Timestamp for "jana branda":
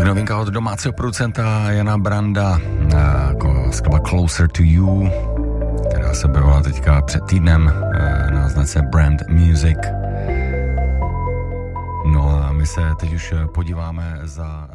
1.70-2.58